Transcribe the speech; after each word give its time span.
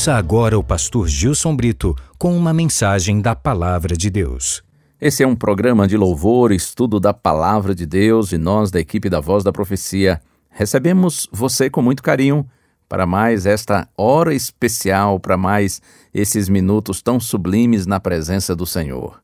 Ouça 0.00 0.14
agora 0.14 0.58
o 0.58 0.64
pastor 0.64 1.06
Gilson 1.06 1.54
Brito 1.54 1.94
com 2.16 2.34
uma 2.34 2.54
mensagem 2.54 3.20
da 3.20 3.36
Palavra 3.36 3.94
de 3.94 4.08
Deus. 4.08 4.62
Esse 4.98 5.22
é 5.22 5.26
um 5.26 5.36
programa 5.36 5.86
de 5.86 5.94
louvor, 5.94 6.52
estudo 6.52 6.98
da 6.98 7.12
palavra 7.12 7.74
de 7.74 7.84
Deus 7.84 8.32
e 8.32 8.38
nós, 8.38 8.70
da 8.70 8.80
equipe 8.80 9.10
da 9.10 9.20
Voz 9.20 9.44
da 9.44 9.52
Profecia, 9.52 10.18
recebemos 10.48 11.28
você 11.30 11.68
com 11.68 11.82
muito 11.82 12.02
carinho 12.02 12.48
para 12.88 13.04
mais 13.04 13.44
esta 13.44 13.86
hora 13.94 14.32
especial, 14.32 15.20
para 15.20 15.36
mais 15.36 15.82
esses 16.14 16.48
minutos 16.48 17.02
tão 17.02 17.20
sublimes 17.20 17.84
na 17.84 18.00
presença 18.00 18.56
do 18.56 18.64
Senhor. 18.64 19.22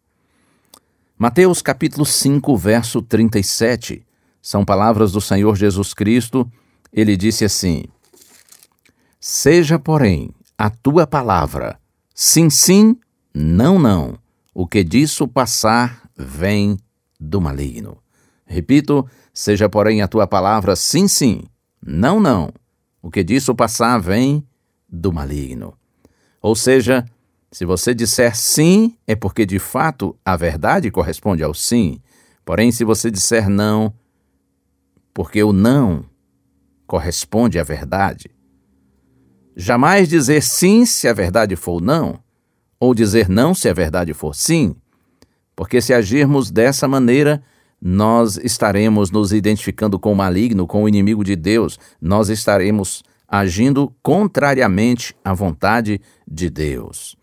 Mateus 1.17 1.63
capítulo 1.63 2.05
5, 2.05 2.55
verso 2.55 3.01
37, 3.01 4.05
são 4.43 4.63
palavras 4.63 5.13
do 5.13 5.23
Senhor 5.23 5.57
Jesus 5.57 5.95
Cristo. 5.95 6.47
Ele 6.93 7.17
disse 7.17 7.47
assim: 7.47 7.85
Seja, 9.19 9.79
porém, 9.79 10.35
a 10.59 10.71
tua 10.71 11.07
palavra 11.07 11.79
sim, 12.15 12.49
sim, 12.51 12.97
não, 13.35 13.79
não 13.79 14.19
o 14.59 14.67
que 14.67 14.83
disso 14.83 15.29
passar 15.29 16.09
vem 16.17 16.79
do 17.21 17.43
maligno. 17.43 17.99
Repito, 18.47 19.07
seja 19.35 19.69
porém 19.69 20.01
a 20.01 20.09
tua 20.09 20.27
palavra 20.27 20.75
sim, 20.75 21.07
sim, 21.07 21.43
não, 21.85 22.19
não. 22.19 22.51
O 23.03 23.11
que 23.11 23.23
disso 23.23 23.55
passar 23.55 23.99
vem 23.99 24.43
do 24.89 25.13
maligno. 25.13 25.75
Ou 26.41 26.57
seja, 26.57 27.05
se 27.53 27.67
você 27.67 27.95
disser 27.95 28.35
sim, 28.35 28.97
é 29.07 29.15
porque 29.15 29.45
de 29.45 29.59
fato 29.59 30.17
a 30.25 30.37
verdade 30.37 30.91
corresponde 30.91 31.43
ao 31.43 31.53
sim. 31.53 32.01
Porém, 32.43 32.73
se 32.73 32.83
você 32.83 33.11
disser 33.11 33.51
não, 33.51 33.93
porque 35.13 35.43
o 35.43 35.53
não 35.53 36.03
corresponde 36.87 37.59
à 37.59 37.63
verdade. 37.63 38.31
Jamais 39.57 40.07
dizer 40.07 40.43
sim 40.43 40.85
se 40.85 41.09
a 41.09 41.15
verdade 41.15 41.57
for 41.57 41.81
não, 41.81 42.21
ou 42.79 42.95
dizer 42.95 43.27
não 43.27 43.55
se 43.55 43.71
a 43.71 43.73
verdade 43.73 44.13
for 44.13 44.35
sim, 44.35 44.77
porque 45.57 45.81
se 45.81 45.95
agirmos 45.95 46.51
dessa 46.51 46.87
maneira, 46.87 47.43
nós 47.81 48.37
estaremos 48.37 49.11
nos 49.11 49.33
identificando 49.33 49.99
com 49.99 50.13
o 50.13 50.17
maligno, 50.17 50.67
com 50.67 50.83
o 50.83 50.89
inimigo 50.89 51.25
de 51.25 51.35
Deus, 51.35 51.79
nós 51.99 52.29
estaremos 52.29 53.03
agindo 53.27 53.91
contrariamente 54.03 55.17
à 55.25 55.33
vontade 55.33 56.03
de 56.31 56.51
Deus. 56.51 57.17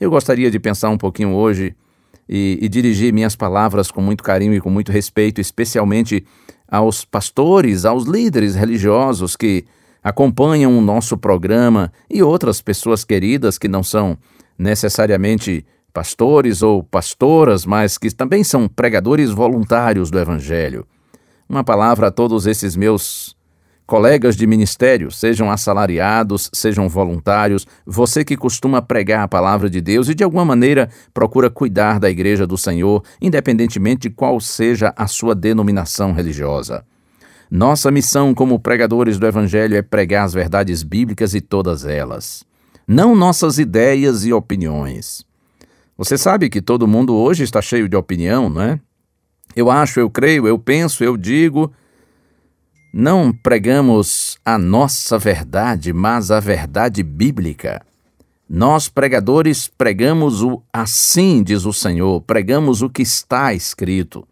Eu 0.00 0.10
gostaria 0.10 0.50
de 0.50 0.58
pensar 0.58 0.90
um 0.90 0.98
pouquinho 0.98 1.32
hoje 1.32 1.76
e, 2.28 2.58
e, 2.60 2.68
dirigir 2.68 3.12
minhas 3.12 3.36
palavras 3.36 3.90
com 3.90 4.02
muito 4.02 4.22
carinho 4.24 4.52
e 4.52 4.60
com 4.60 4.68
muito 4.68 4.90
respeito, 4.90 5.40
especialmente 5.40 6.26
aos 6.66 7.04
pastores, 7.04 7.84
aos 7.84 8.04
líderes 8.04 8.54
religiosos 8.54 9.36
que 9.36 9.64
acompanham 10.02 10.76
o 10.76 10.80
nosso 10.80 11.16
programa 11.16 11.92
e 12.10 12.22
outras 12.22 12.60
pessoas 12.60 13.04
queridas 13.04 13.58
que 13.58 13.68
não 13.68 13.82
são 13.82 14.16
necessariamente 14.58 15.64
pastores 15.92 16.62
ou 16.62 16.82
pastoras, 16.82 17.66
mas 17.66 17.98
que 17.98 18.10
também 18.10 18.44
são 18.44 18.68
pregadores 18.68 19.30
voluntários 19.30 20.10
do 20.10 20.18
Evangelho. 20.18 20.86
Uma 21.48 21.64
palavra 21.64 22.08
a 22.08 22.10
todos 22.10 22.46
esses 22.46 22.76
meus 22.76 23.36
colegas 23.88 24.36
de 24.36 24.46
ministério, 24.46 25.10
sejam 25.10 25.50
assalariados, 25.50 26.50
sejam 26.52 26.90
voluntários, 26.90 27.66
você 27.86 28.22
que 28.22 28.36
costuma 28.36 28.82
pregar 28.82 29.22
a 29.24 29.28
palavra 29.28 29.70
de 29.70 29.80
Deus 29.80 30.10
e 30.10 30.14
de 30.14 30.22
alguma 30.22 30.44
maneira 30.44 30.90
procura 31.14 31.48
cuidar 31.48 31.98
da 31.98 32.10
igreja 32.10 32.46
do 32.46 32.58
Senhor, 32.58 33.02
independentemente 33.18 34.02
de 34.02 34.10
qual 34.10 34.38
seja 34.40 34.92
a 34.94 35.06
sua 35.06 35.34
denominação 35.34 36.12
religiosa. 36.12 36.84
Nossa 37.50 37.90
missão 37.90 38.34
como 38.34 38.58
pregadores 38.58 39.18
do 39.18 39.26
Evangelho 39.26 39.76
é 39.76 39.82
pregar 39.82 40.24
as 40.24 40.34
verdades 40.34 40.82
bíblicas 40.82 41.34
e 41.34 41.40
todas 41.40 41.84
elas 41.84 42.46
não 42.88 43.14
nossas 43.14 43.58
ideias 43.58 44.24
e 44.24 44.32
opiniões. 44.32 45.22
Você 45.98 46.16
sabe 46.16 46.48
que 46.48 46.62
todo 46.62 46.88
mundo 46.88 47.14
hoje 47.14 47.44
está 47.44 47.60
cheio 47.60 47.86
de 47.86 47.94
opinião, 47.94 48.48
não 48.48 48.62
é? 48.62 48.80
Eu 49.54 49.70
acho, 49.70 50.00
eu 50.00 50.08
creio, 50.08 50.48
eu 50.48 50.58
penso, 50.58 51.04
eu 51.04 51.16
digo. 51.16 51.70
Não 52.94 53.30
pregamos 53.30 54.38
a 54.42 54.56
nossa 54.56 55.18
verdade, 55.18 55.92
mas 55.92 56.30
a 56.30 56.40
verdade 56.40 57.02
bíblica. 57.02 57.82
Nós, 58.48 58.88
pregadores, 58.88 59.68
pregamos 59.68 60.42
o 60.42 60.62
assim, 60.72 61.42
diz 61.42 61.66
o 61.66 61.72
Senhor, 61.72 62.22
pregamos 62.22 62.80
o 62.80 62.88
que 62.88 63.02
está 63.02 63.52
escrito. 63.52 64.26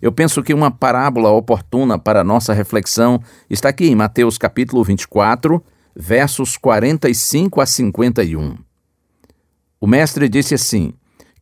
Eu 0.00 0.10
penso 0.10 0.42
que 0.42 0.54
uma 0.54 0.70
parábola 0.70 1.30
oportuna 1.30 1.98
para 1.98 2.24
nossa 2.24 2.54
reflexão 2.54 3.20
está 3.48 3.68
aqui 3.68 3.86
em 3.86 3.94
Mateus 3.94 4.38
capítulo 4.38 4.82
24, 4.82 5.62
versos 5.94 6.56
45 6.56 7.60
a 7.60 7.66
51. 7.66 8.56
O 9.80 9.86
mestre 9.86 10.28
disse 10.28 10.54
assim: 10.54 10.92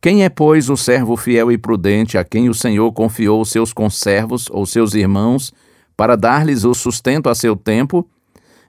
Quem 0.01 0.23
é, 0.23 0.29
pois, 0.29 0.69
o 0.69 0.75
servo 0.75 1.15
fiel 1.15 1.51
e 1.51 1.57
prudente 1.57 2.17
a 2.17 2.23
quem 2.23 2.49
o 2.49 2.53
Senhor 2.53 2.91
confiou 2.91 3.43
seus 3.45 3.71
conservos 3.71 4.47
ou 4.49 4.65
seus 4.65 4.93
irmãos 4.93 5.53
para 5.95 6.17
dar-lhes 6.17 6.65
o 6.65 6.73
sustento 6.73 7.29
a 7.29 7.35
seu 7.35 7.55
tempo? 7.55 8.09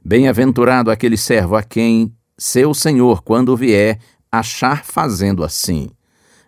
Bem-aventurado 0.04 0.90
aquele 0.90 1.16
servo 1.16 1.56
a 1.56 1.62
quem 1.62 2.12
seu 2.38 2.72
Senhor, 2.72 3.22
quando 3.22 3.56
vier, 3.56 3.98
achar 4.32 4.84
fazendo 4.84 5.44
assim. 5.44 5.90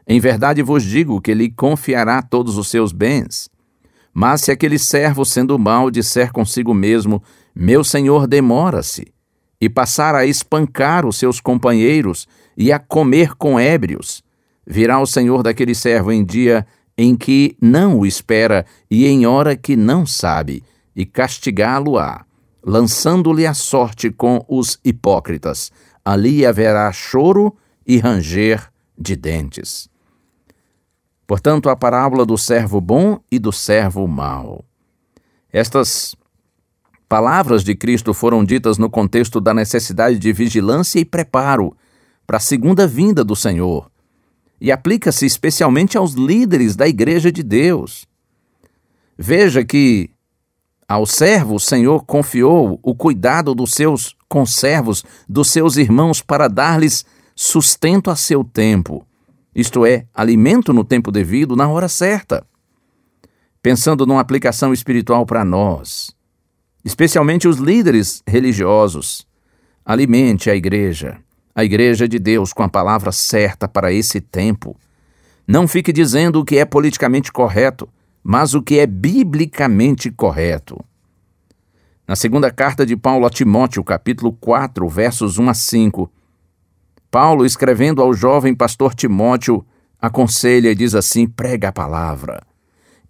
Em 0.06 0.18
verdade 0.20 0.62
vos 0.62 0.82
digo 0.82 1.20
que 1.20 1.34
lhe 1.34 1.50
confiará 1.50 2.22
todos 2.22 2.58
os 2.58 2.68
seus 2.68 2.92
bens. 2.92 3.48
Mas 4.12 4.42
se 4.42 4.50
aquele 4.50 4.78
servo, 4.78 5.24
sendo 5.24 5.58
mau, 5.58 5.90
disser 5.90 6.32
consigo 6.32 6.74
mesmo: 6.74 7.22
Meu 7.54 7.82
senhor 7.82 8.26
demora-se, 8.26 9.12
e 9.60 9.68
passar 9.68 10.14
a 10.14 10.26
espancar 10.26 11.06
os 11.06 11.16
seus 11.16 11.40
companheiros 11.40 12.26
e 12.56 12.72
a 12.72 12.78
comer 12.78 13.34
com 13.36 13.58
ébrios. 13.58 14.22
Virá 14.66 15.00
o 15.00 15.06
Senhor 15.06 15.42
daquele 15.42 15.74
servo 15.74 16.10
em 16.12 16.24
dia 16.24 16.66
em 16.96 17.16
que 17.16 17.56
não 17.60 17.98
o 17.98 18.06
espera 18.06 18.66
e 18.90 19.06
em 19.06 19.24
hora 19.24 19.56
que 19.56 19.76
não 19.76 20.04
sabe, 20.04 20.62
e 20.94 21.06
castigá-lo-á, 21.06 22.24
lançando-lhe 22.62 23.46
a 23.46 23.54
sorte 23.54 24.10
com 24.10 24.44
os 24.48 24.78
hipócritas. 24.84 25.72
Ali 26.04 26.44
haverá 26.44 26.92
choro 26.92 27.56
e 27.86 27.98
ranger 27.98 28.68
de 28.98 29.16
dentes. 29.16 29.91
Portanto, 31.26 31.68
a 31.68 31.76
parábola 31.76 32.26
do 32.26 32.36
servo 32.36 32.80
bom 32.80 33.20
e 33.30 33.38
do 33.38 33.52
servo 33.52 34.06
mau. 34.06 34.64
Estas 35.52 36.16
Palavras 37.12 37.62
de 37.62 37.74
Cristo 37.74 38.14
foram 38.14 38.42
ditas 38.42 38.78
no 38.78 38.88
contexto 38.88 39.38
da 39.38 39.52
necessidade 39.52 40.18
de 40.18 40.32
vigilância 40.32 40.98
e 40.98 41.04
preparo 41.04 41.76
para 42.26 42.38
a 42.38 42.40
segunda 42.40 42.86
vinda 42.86 43.22
do 43.22 43.36
Senhor. 43.36 43.90
E 44.58 44.72
aplica-se 44.72 45.26
especialmente 45.26 45.98
aos 45.98 46.14
líderes 46.14 46.74
da 46.74 46.88
Igreja 46.88 47.30
de 47.30 47.42
Deus. 47.42 48.06
Veja 49.18 49.62
que 49.62 50.08
ao 50.88 51.04
servo 51.04 51.56
o 51.56 51.60
Senhor 51.60 52.02
confiou 52.06 52.80
o 52.82 52.94
cuidado 52.94 53.54
dos 53.54 53.72
seus 53.72 54.16
conservos, 54.26 55.04
dos 55.28 55.50
seus 55.50 55.76
irmãos, 55.76 56.22
para 56.22 56.48
dar-lhes 56.48 57.04
sustento 57.36 58.10
a 58.10 58.16
seu 58.16 58.42
tempo, 58.42 59.06
isto 59.54 59.84
é, 59.84 60.06
alimento 60.14 60.72
no 60.72 60.84
tempo 60.84 61.10
devido, 61.10 61.54
na 61.54 61.68
hora 61.68 61.88
certa. 61.88 62.46
Pensando 63.62 64.06
numa 64.06 64.20
aplicação 64.20 64.72
espiritual 64.72 65.26
para 65.26 65.44
nós, 65.44 66.14
especialmente 66.84 67.46
os 67.46 67.58
líderes 67.58 68.22
religiosos. 68.26 69.26
Alimente 69.84 70.48
a 70.48 70.54
igreja, 70.54 71.18
a 71.54 71.64
igreja 71.64 72.08
de 72.08 72.18
Deus, 72.18 72.52
com 72.52 72.62
a 72.62 72.68
palavra 72.68 73.12
certa 73.12 73.66
para 73.68 73.92
esse 73.92 74.20
tempo. 74.20 74.76
Não 75.46 75.66
fique 75.66 75.92
dizendo 75.92 76.40
o 76.40 76.44
que 76.44 76.56
é 76.56 76.64
politicamente 76.64 77.32
correto, 77.32 77.88
mas 78.22 78.54
o 78.54 78.62
que 78.62 78.78
é 78.78 78.86
biblicamente 78.86 80.10
correto. 80.10 80.82
Na 82.06 82.16
segunda 82.16 82.50
carta 82.50 82.86
de 82.86 82.96
Paulo 82.96 83.26
a 83.26 83.30
Timóteo, 83.30 83.82
capítulo 83.82 84.32
4, 84.32 84.88
versos 84.88 85.38
1 85.38 85.48
a 85.48 85.54
5, 85.54 86.10
Paulo, 87.12 87.46
escrevendo 87.46 88.02
ao 88.02 88.12
jovem 88.12 88.56
pastor 88.56 88.92
Timóteo, 88.92 89.64
aconselha 90.00 90.72
e 90.72 90.74
diz 90.74 90.96
assim: 90.96 91.28
prega 91.28 91.68
a 91.68 91.72
palavra. 91.72 92.42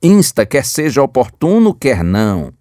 Insta, 0.02 0.44
quer 0.44 0.66
seja 0.66 1.02
oportuno, 1.02 1.72
quer 1.72 2.04
não 2.04 2.52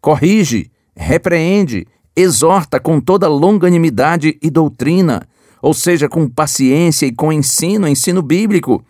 corrige, 0.00 0.70
repreende, 0.96 1.86
exorta 2.16 2.80
com 2.80 3.00
toda 3.00 3.28
longanimidade 3.28 4.38
e 4.42 4.50
doutrina, 4.50 5.26
ou 5.60 5.74
seja, 5.74 6.08
com 6.08 6.28
paciência 6.28 7.06
e 7.06 7.12
com 7.12 7.32
ensino, 7.32 7.86
ensino 7.86 8.22
bíblico. 8.22 8.82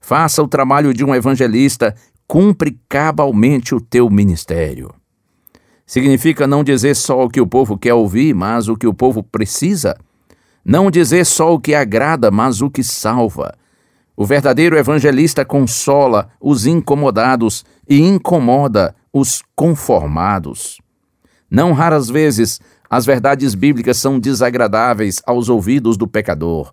Faça 0.00 0.42
o 0.42 0.48
trabalho 0.48 0.92
de 0.92 1.04
um 1.04 1.14
evangelista, 1.14 1.94
cumpre 2.26 2.78
cabalmente 2.88 3.74
o 3.74 3.80
teu 3.80 4.10
ministério. 4.10 4.92
Significa 5.86 6.46
não 6.46 6.64
dizer 6.64 6.96
só 6.96 7.24
o 7.24 7.28
que 7.28 7.40
o 7.40 7.46
povo 7.46 7.78
quer 7.78 7.94
ouvir, 7.94 8.34
mas 8.34 8.68
o 8.68 8.76
que 8.76 8.86
o 8.86 8.94
povo 8.94 9.22
precisa. 9.22 9.96
Não 10.64 10.90
dizer 10.90 11.26
só 11.26 11.52
o 11.52 11.60
que 11.60 11.74
agrada, 11.74 12.30
mas 12.30 12.62
o 12.62 12.70
que 12.70 12.82
salva. 12.82 13.54
O 14.16 14.24
verdadeiro 14.24 14.78
evangelista 14.78 15.44
consola 15.44 16.30
os 16.40 16.66
incomodados 16.66 17.64
e 17.88 18.00
incomoda 18.00 18.94
os 19.12 19.42
conformados. 19.54 20.78
Não 21.50 21.72
raras 21.72 22.08
vezes, 22.08 22.60
as 22.88 23.04
verdades 23.04 23.54
bíblicas 23.54 23.98
são 23.98 24.18
desagradáveis 24.18 25.20
aos 25.26 25.48
ouvidos 25.48 25.96
do 25.96 26.06
pecador. 26.06 26.72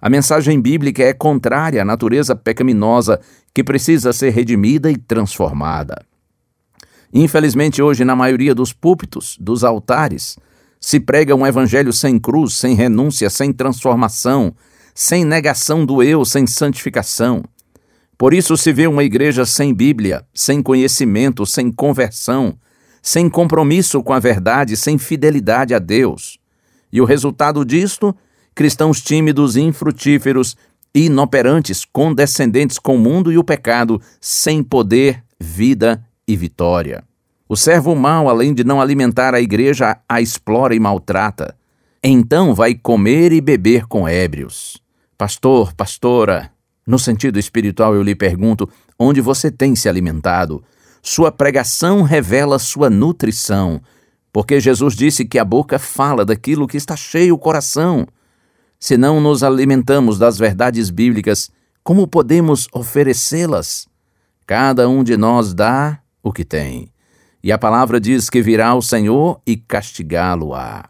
A 0.00 0.08
mensagem 0.08 0.60
bíblica 0.60 1.02
é 1.02 1.12
contrária 1.12 1.82
à 1.82 1.84
natureza 1.84 2.36
pecaminosa 2.36 3.20
que 3.52 3.64
precisa 3.64 4.12
ser 4.12 4.30
redimida 4.30 4.90
e 4.90 4.96
transformada. 4.96 6.04
Infelizmente, 7.12 7.82
hoje, 7.82 8.04
na 8.04 8.14
maioria 8.14 8.54
dos 8.54 8.72
púlpitos, 8.72 9.36
dos 9.40 9.64
altares, 9.64 10.38
se 10.80 11.00
prega 11.00 11.34
um 11.34 11.46
evangelho 11.46 11.92
sem 11.92 12.18
cruz, 12.18 12.54
sem 12.54 12.74
renúncia, 12.74 13.30
sem 13.30 13.52
transformação, 13.52 14.54
sem 14.94 15.24
negação 15.24 15.84
do 15.84 16.02
eu, 16.02 16.24
sem 16.24 16.46
santificação. 16.46 17.42
Por 18.18 18.32
isso 18.32 18.56
se 18.56 18.72
vê 18.72 18.86
uma 18.86 19.04
igreja 19.04 19.44
sem 19.44 19.74
Bíblia, 19.74 20.24
sem 20.32 20.62
conhecimento, 20.62 21.44
sem 21.44 21.70
conversão, 21.70 22.58
sem 23.02 23.28
compromisso 23.28 24.02
com 24.02 24.12
a 24.12 24.18
verdade, 24.18 24.76
sem 24.76 24.96
fidelidade 24.96 25.74
a 25.74 25.78
Deus. 25.78 26.38
E 26.90 27.00
o 27.00 27.04
resultado 27.04 27.64
disto? 27.64 28.16
Cristãos 28.54 29.02
tímidos, 29.02 29.54
infrutíferos, 29.54 30.56
inoperantes, 30.94 31.84
condescendentes 31.84 32.78
com 32.78 32.96
o 32.96 32.98
mundo 32.98 33.30
e 33.30 33.36
o 33.36 33.44
pecado, 33.44 34.00
sem 34.18 34.62
poder, 34.62 35.22
vida 35.38 36.02
e 36.26 36.34
vitória. 36.34 37.05
O 37.48 37.56
servo 37.56 37.94
mau, 37.94 38.28
além 38.28 38.52
de 38.52 38.64
não 38.64 38.80
alimentar 38.80 39.32
a 39.32 39.40
igreja, 39.40 39.96
a 40.08 40.20
explora 40.20 40.74
e 40.74 40.80
maltrata. 40.80 41.56
Então 42.02 42.54
vai 42.54 42.74
comer 42.74 43.32
e 43.32 43.40
beber 43.40 43.86
com 43.86 44.08
ébrios. 44.08 44.82
Pastor, 45.16 45.72
pastora, 45.72 46.50
no 46.84 46.98
sentido 46.98 47.38
espiritual 47.38 47.94
eu 47.94 48.02
lhe 48.02 48.16
pergunto: 48.16 48.68
onde 48.98 49.20
você 49.20 49.48
tem 49.50 49.76
se 49.76 49.88
alimentado? 49.88 50.62
Sua 51.00 51.30
pregação 51.30 52.02
revela 52.02 52.58
sua 52.58 52.90
nutrição, 52.90 53.80
porque 54.32 54.58
Jesus 54.58 54.96
disse 54.96 55.24
que 55.24 55.38
a 55.38 55.44
boca 55.44 55.78
fala 55.78 56.24
daquilo 56.24 56.66
que 56.66 56.76
está 56.76 56.96
cheio 56.96 57.34
o 57.34 57.38
coração. 57.38 58.08
Se 58.78 58.96
não 58.96 59.20
nos 59.20 59.44
alimentamos 59.44 60.18
das 60.18 60.36
verdades 60.36 60.90
bíblicas, 60.90 61.48
como 61.84 62.08
podemos 62.08 62.66
oferecê-las? 62.72 63.86
Cada 64.44 64.88
um 64.88 65.04
de 65.04 65.16
nós 65.16 65.54
dá 65.54 66.00
o 66.22 66.32
que 66.32 66.44
tem. 66.44 66.90
E 67.46 67.52
a 67.52 67.58
palavra 67.58 68.00
diz 68.00 68.28
que 68.28 68.42
virá 68.42 68.74
o 68.74 68.82
Senhor 68.82 69.40
e 69.46 69.56
castigá-lo-á. 69.56 70.86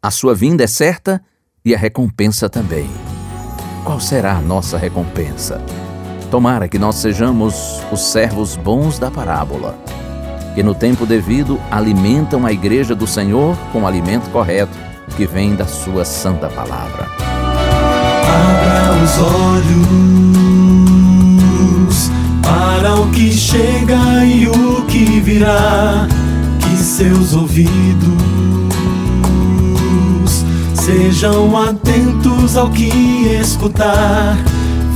A 0.00 0.08
sua 0.08 0.36
vinda 0.36 0.62
é 0.62 0.66
certa 0.68 1.20
e 1.64 1.74
a 1.74 1.78
recompensa 1.78 2.48
também. 2.48 2.88
Qual 3.82 3.98
será 3.98 4.36
a 4.36 4.40
nossa 4.40 4.78
recompensa? 4.78 5.60
Tomara 6.30 6.68
que 6.68 6.78
nós 6.78 6.94
sejamos 6.94 7.82
os 7.90 8.02
servos 8.02 8.54
bons 8.54 9.00
da 9.00 9.10
parábola, 9.10 9.76
que 10.54 10.62
no 10.62 10.76
tempo 10.76 11.04
devido 11.04 11.60
alimentam 11.72 12.46
a 12.46 12.52
igreja 12.52 12.94
do 12.94 13.08
Senhor 13.08 13.56
com 13.72 13.82
o 13.82 13.86
alimento 13.88 14.30
correto 14.30 14.78
que 15.16 15.26
vem 15.26 15.56
da 15.56 15.66
sua 15.66 16.04
santa 16.04 16.48
palavra. 16.48 17.08
Abra 18.22 19.02
os 19.02 19.18
olhos 19.18 20.36
para 22.42 22.94
o 22.94 23.10
que 23.10 23.32
chega 23.32 24.24
e 24.24 24.46
o 24.46 24.65
que 26.60 26.76
seus 26.76 27.34
ouvidos 27.34 27.66
sejam 30.74 31.56
atentos 31.56 32.56
ao 32.56 32.70
que 32.70 32.88
escutar 33.40 34.36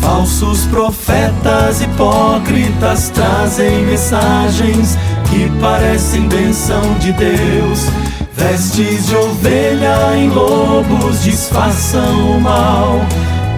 Falsos 0.01 0.65
profetas 0.67 1.83
hipócritas 1.83 3.11
trazem 3.11 3.85
mensagens 3.87 4.99
que 5.29 5.49
parecem 5.61 6.27
benção 6.27 6.83
de 6.99 7.13
Deus. 7.13 7.87
Vestes 8.35 9.07
de 9.07 9.17
ovelha 9.17 10.17
em 10.17 10.31
lobos 10.31 11.23
disfarçam 11.23 12.37
o 12.37 12.41
mal 12.41 13.01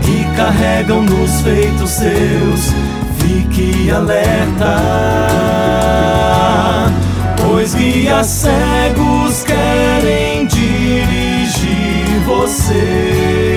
que 0.02 0.24
carregam 0.36 1.02
nos 1.02 1.40
feitos 1.42 1.90
seus. 1.90 2.72
Fique 3.18 3.90
alerta, 3.90 4.76
pois 7.62 7.74
guias 7.74 8.26
cegos 8.26 9.44
querem 9.44 10.46
dirigir 10.46 12.18
você 12.26 13.52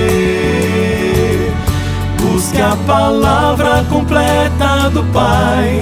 busque 2.21 2.61
a 2.61 2.77
palavra 2.85 3.83
completa 3.89 4.91
do 4.91 5.03
Pai. 5.05 5.81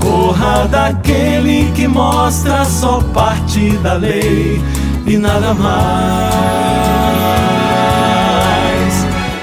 Corra 0.00 0.68
daquele 0.68 1.72
que 1.72 1.88
mostra 1.88 2.66
só 2.66 3.00
parte 3.14 3.70
da 3.78 3.94
lei 3.94 4.60
e 5.06 5.16
nada 5.16 5.54
mais. 5.54 5.72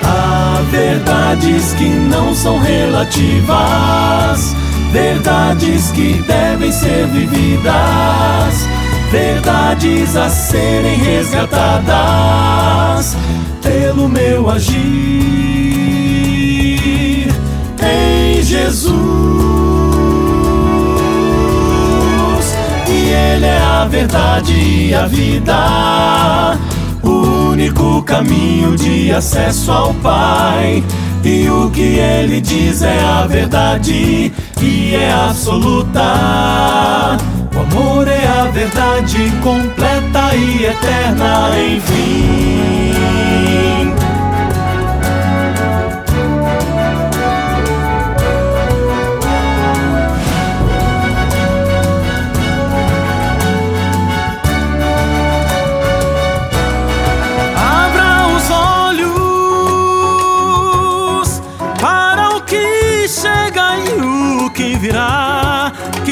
Há 0.04 0.62
verdades 0.70 1.74
que 1.74 1.86
não 1.86 2.36
são 2.36 2.60
relativas, 2.60 4.56
verdades 4.92 5.92
que 5.92 6.24
devem 6.28 6.72
ser 6.72 7.08
vividas, 7.08 8.68
verdades 9.12 10.16
a 10.16 10.30
serem 10.30 10.98
resgatadas. 10.98 11.88
Pelo 13.62 14.08
meu 14.08 14.50
agir 14.50 15.30
Jesus. 18.50 18.96
E 22.88 23.10
Ele 23.12 23.46
é 23.46 23.62
a 23.62 23.86
verdade 23.86 24.54
e 24.54 24.94
a 24.94 25.06
vida, 25.06 26.58
único 27.60 28.02
caminho 28.04 28.78
de 28.78 29.12
acesso 29.12 29.70
ao 29.70 29.94
Pai. 29.96 30.82
E 31.26 31.50
o 31.50 31.70
que 31.70 32.00
Ele 32.00 32.40
diz 32.40 32.82
é 32.82 33.02
a 33.02 33.28
verdade 33.28 34.32
e 34.62 34.96
é 34.96 35.12
absoluta. 35.12 37.18
O 37.54 37.60
amor 37.60 38.08
é 38.08 38.26
a 38.26 38.46
verdade 38.46 39.30
completa 39.44 40.34
e 40.34 40.68
eterna, 40.68 41.50
enfim. 41.60 42.90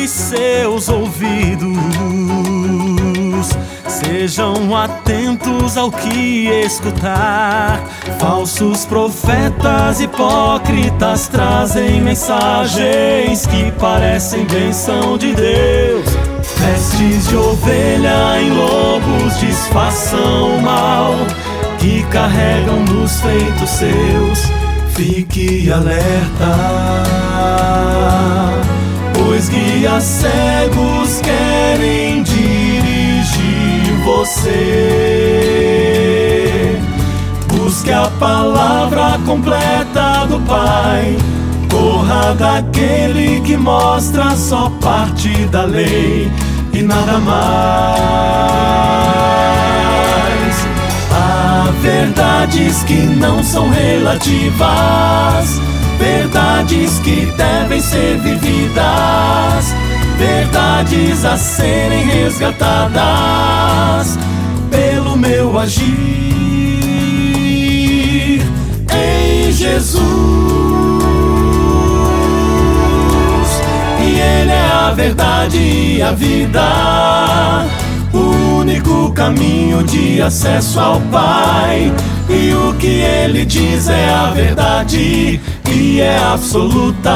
Seus 0.07 0.89
ouvidos 0.89 1.77
sejam 3.87 4.75
atentos 4.75 5.77
ao 5.77 5.91
que 5.91 6.49
escutar. 6.65 7.81
Falsos 8.19 8.85
profetas 8.85 9.99
hipócritas 9.99 11.27
trazem 11.27 12.01
mensagens 12.01 13.45
que 13.47 13.71
parecem 13.73 14.45
benção 14.45 15.17
de 15.17 15.33
Deus. 15.33 16.05
Vestes 16.57 17.27
de 17.27 17.35
ovelha 17.35 18.41
em 18.41 18.49
lobos 18.49 19.39
disfarçam 19.39 20.57
o 20.57 20.61
mal 20.61 21.13
que 21.79 22.03
carregam 22.11 22.79
nos 22.85 23.21
feitos 23.21 23.69
seus. 23.69 24.66
Fique 24.97 25.71
alerta 25.71 26.57
Pois 29.13 29.47
guias 29.47 30.03
cegos 30.03 31.21
querem 31.21 32.23
dirigir 32.23 33.93
você. 34.03 34.81
Busque 37.47 37.91
a 37.91 38.09
palavra 38.19 39.19
completa 39.23 40.25
do 40.27 40.39
Pai. 40.47 41.15
Corra 41.69 42.33
daquele 42.33 43.39
que 43.41 43.55
mostra 43.55 44.35
só 44.35 44.71
parte 44.81 45.29
da 45.51 45.65
lei 45.65 46.31
e 46.73 46.81
nada 46.81 47.19
mais. 47.19 47.96
Verdades 52.37 52.83
que 52.83 52.93
não 52.93 53.43
são 53.43 53.67
relativas, 53.69 54.59
verdades 55.97 56.99
que 56.99 57.25
devem 57.35 57.81
ser 57.81 58.19
vividas, 58.19 59.73
verdades 60.19 61.25
a 61.25 61.35
serem 61.35 62.05
resgatadas 62.05 62.99
pelo 64.69 65.17
meu 65.17 65.57
agir 65.57 65.87
em 68.93 69.51
Jesus. 69.51 70.03
Ele 73.99 74.51
é 74.51 74.69
a 74.71 74.91
verdade 74.91 75.57
e 75.57 76.03
a 76.03 76.11
vida, 76.11 77.65
o 78.13 78.59
único 78.59 79.11
caminho 79.13 79.83
de 79.83 80.21
acesso 80.21 80.79
ao 80.79 81.01
Pai. 81.01 81.91
Que 82.79 83.01
Ele 83.01 83.43
diz 83.43 83.89
é 83.89 84.09
a 84.09 84.31
verdade 84.31 85.41
e 85.67 85.99
é 85.99 86.17
absoluta. 86.31 87.11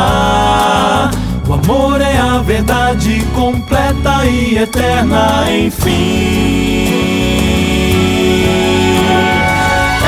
O 1.47 1.53
amor 1.53 2.01
é 2.01 2.17
a 2.17 2.39
verdade 2.39 3.23
completa 3.35 4.25
e 4.25 4.57
eterna, 4.57 5.45
enfim. 5.51 6.87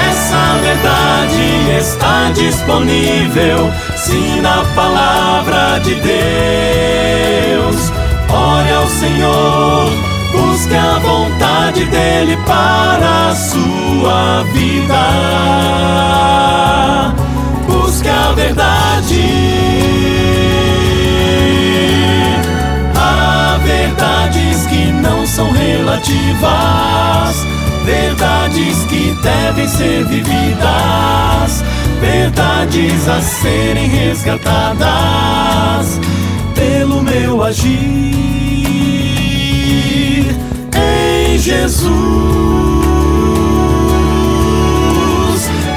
Essa 0.10 0.58
verdade 0.64 1.78
está 1.80 2.32
disponível 2.34 3.72
sim 3.96 4.42
na 4.42 4.64
palavra 4.74 5.80
de 5.80 5.96
Deus. 5.96 7.92
Ore 8.32 8.72
ao 8.72 8.88
Senhor, 8.88 9.92
busque 10.34 10.76
a 10.76 11.00
vontade 11.00 11.86
dele 11.86 12.36
para 12.46 13.30
a 13.30 13.36
sua 13.36 14.44
vida. 14.52 15.04
Busque 17.68 18.10
a 18.10 18.34
verdade. 18.34 19.24
Há 22.96 23.58
verdades 23.64 24.66
que 24.66 24.92
não 24.92 25.26
são 25.26 25.50
relativas 25.52 26.84
verdades 27.86 28.78
que 28.86 29.16
devem 29.22 29.68
ser 29.68 30.06
vividas, 30.06 31.64
verdades 32.00 33.10
a 33.10 33.22
serem 33.22 33.88
resgatadas 33.88 34.80
pelo 36.56 37.04
meu 37.04 37.44
agir 37.44 38.03
Jesus. 41.44 41.92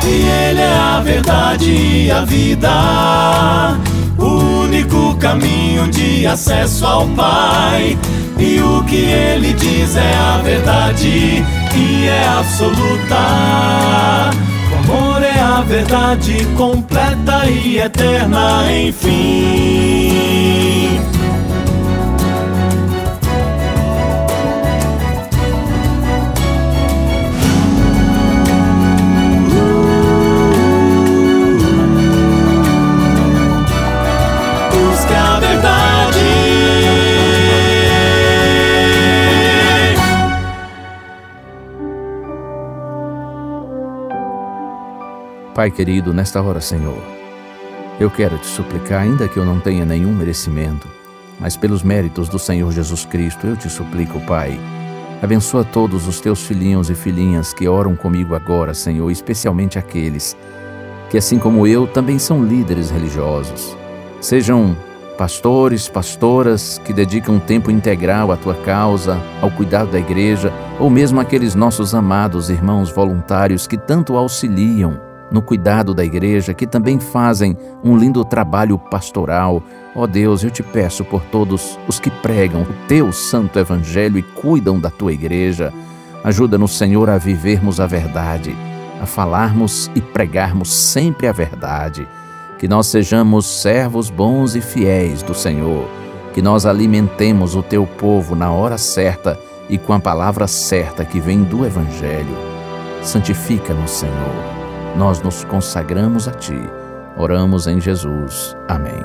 E 0.05 0.07
Ele 0.07 0.61
é 0.61 0.79
a 0.79 1.01
verdade 1.01 1.73
e 1.73 2.09
a 2.11 2.21
vida, 2.21 2.71
o 4.17 4.63
único 4.63 5.17
caminho 5.17 5.89
de 5.89 6.25
acesso 6.25 6.87
ao 6.87 7.09
Pai. 7.09 7.99
E 8.39 8.61
o 8.61 8.85
que 8.85 8.97
ele 8.97 9.55
diz 9.55 9.97
é 9.97 10.15
a 10.15 10.39
verdade 10.43 11.43
e 11.75 12.07
é 12.07 12.29
absoluta. 12.39 13.17
O 14.71 14.93
amor 14.93 15.23
é 15.23 15.41
a 15.41 15.63
verdade 15.63 16.47
completa 16.57 17.47
e 17.47 17.79
eterna, 17.79 18.73
enfim. 18.73 20.76
Pai 45.57 45.71
querido, 45.71 46.13
nesta 46.13 46.43
hora, 46.43 46.61
Senhor, 46.61 47.03
eu 47.99 48.11
quero 48.11 48.37
te 48.37 48.47
suplicar, 48.47 49.01
ainda 49.01 49.27
que 49.27 49.39
eu 49.39 49.45
não 49.47 49.59
tenha 49.59 49.87
nenhum 49.87 50.13
merecimento, 50.13 50.87
mas 51.41 51.57
pelos 51.57 51.83
méritos 51.83 52.29
do 52.29 52.39
Senhor 52.39 52.71
Jesus 52.71 53.07
Cristo, 53.07 53.47
eu 53.47 53.57
te 53.57 53.71
suplico, 53.71 54.21
Pai. 54.27 54.61
Abençoa 55.23 55.65
todos 55.65 56.07
os 56.07 56.21
teus 56.21 56.43
filhinhos 56.43 56.91
e 56.91 56.95
filhinhas 56.95 57.55
que 57.55 57.67
oram 57.67 57.97
comigo 57.97 58.35
agora, 58.35 58.75
Senhor, 58.75 59.11
especialmente 59.11 59.79
aqueles 59.79 60.37
que, 61.09 61.17
assim 61.17 61.39
como 61.39 61.67
eu, 61.67 61.87
também 61.87 62.19
são 62.19 62.45
líderes 62.45 62.91
religiosos. 62.91 63.75
Sejam 64.21 64.77
pastores, 65.17 65.89
pastoras 65.89 66.79
que 66.85 66.93
dedicam 66.93 67.39
tempo 67.39 67.71
integral 67.71 68.31
à 68.31 68.37
tua 68.37 68.57
causa, 68.57 69.19
ao 69.41 69.51
cuidado 69.51 69.91
da 69.91 69.99
igreja, 69.99 70.53
ou 70.79 70.91
mesmo 70.91 71.19
aqueles 71.19 71.55
nossos 71.55 71.95
amados 71.95 72.51
irmãos 72.51 72.91
voluntários 72.91 73.67
que 73.67 73.79
tanto 73.79 74.19
auxiliam 74.19 75.06
no 75.31 75.43
cuidado 75.43 75.95
da 75.95 76.05
igreja, 76.05 76.55
que 76.55 76.67
também 76.67 76.99
fazem 76.99 77.57
um 77.83 77.97
lindo 77.97 78.25
trabalho 78.25 78.79
pastoral. 78.79 79.63
Ó 79.95 80.03
oh 80.03 80.07
Deus, 80.07 80.45
eu 80.45 80.51
te 80.51 80.63
peço 80.63 81.05
por 81.05 81.23
todos 81.23 81.79
os 81.89 81.99
que 81.99 82.11
pregam 82.11 82.63
o 82.63 82.87
teu 82.87 83.13
santo 83.13 83.59
evangelho 83.59 84.19
e 84.19 84.23
cuidam 84.23 84.79
da 84.79 84.91
tua 84.91 85.13
igreja. 85.13 85.73
Ajuda-nos, 86.23 86.77
Senhor, 86.77 87.09
a 87.09 87.19
vivermos 87.19 87.81
a 87.81 87.87
verdade, 87.87 88.55
a 89.01 89.07
falarmos 89.07 89.91
e 89.95 90.01
pregarmos 90.01 90.73
sempre 90.73 91.27
a 91.27 91.33
verdade. 91.33 92.07
Que 92.59 92.69
nós 92.69 92.87
sejamos 92.87 93.47
servos 93.47 94.09
bons 94.11 94.55
e 94.55 94.61
fiéis 94.61 95.23
do 95.23 95.35
Senhor. 95.35 95.87
Que 96.33 96.43
nós 96.43 96.67
alimentemos 96.67 97.55
o 97.55 97.63
teu 97.63 97.87
povo 97.87 98.35
na 98.35 98.51
hora 98.51 98.79
certa 98.79 99.39
e 99.69 99.79
com 99.79 99.93
a 99.93 100.01
palavra 100.01 100.47
certa 100.47 101.05
que 101.05 101.21
vem 101.21 101.43
do 101.43 101.67
Evangelho. 101.67 102.37
Santifica-nos, 103.03 103.91
Senhor 103.91 104.66
nós 104.97 105.21
nos 105.21 105.45
consagramos 105.45 106.27
a 106.27 106.33
Ti. 106.33 106.59
Oramos 107.19 107.67
em 107.67 107.81
Jesus. 107.81 108.57
Amém. 108.67 109.05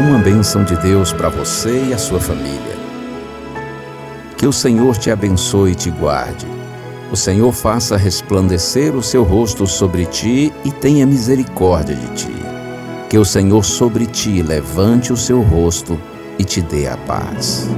Uma 0.00 0.18
bênção 0.18 0.64
de 0.64 0.76
Deus 0.76 1.12
para 1.12 1.28
você 1.28 1.86
e 1.88 1.92
a 1.92 1.98
sua 1.98 2.20
família. 2.20 2.76
Que 4.36 4.46
o 4.46 4.52
Senhor 4.52 4.96
te 4.96 5.10
abençoe 5.10 5.72
e 5.72 5.74
te 5.76 5.90
guarde. 5.90 6.46
O 7.10 7.16
Senhor 7.16 7.52
faça 7.52 7.96
resplandecer 7.96 8.94
o 8.96 9.02
seu 9.02 9.22
rosto 9.22 9.66
sobre 9.66 10.06
ti 10.06 10.52
e 10.64 10.72
tenha 10.72 11.06
misericórdia 11.06 11.94
de 11.94 12.06
ti. 12.14 12.34
Que 13.08 13.18
o 13.18 13.24
Senhor 13.24 13.64
sobre 13.64 14.06
ti 14.06 14.42
levante 14.42 15.12
o 15.12 15.16
seu 15.16 15.40
rosto 15.40 15.98
e 16.38 16.44
te 16.44 16.60
dê 16.60 16.86
a 16.86 16.96
paz. 16.96 17.68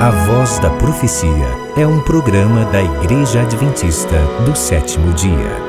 A 0.00 0.10
Voz 0.26 0.58
da 0.60 0.70
Profecia 0.70 1.28
é 1.76 1.86
um 1.86 2.00
programa 2.00 2.64
da 2.66 2.82
Igreja 2.82 3.40
Adventista 3.40 4.16
do 4.44 4.54
sétimo 4.54 5.12
dia. 5.14 5.65